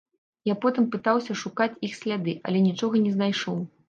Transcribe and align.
Я 0.51 0.53
потым 0.63 0.85
пытаўся 0.95 1.35
шукаць 1.41 1.67
іх 1.87 1.93
сляды, 1.99 2.33
але 2.49 2.63
нічога 2.69 2.95
не 3.05 3.13
знайшоў. 3.19 3.61